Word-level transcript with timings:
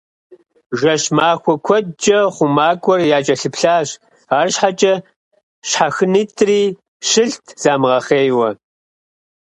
Жэщ-махуэ 0.79 1.53
куэдкӏэ 1.65 2.19
хъумакӏуэр 2.35 3.01
якӏэлъыплъащ, 3.17 3.89
арщхьэкӏэ 4.37 4.93
щхьэхынитӏри 5.69 6.61
щылът 7.07 7.45
замыгъэхъейуэ. 7.61 8.49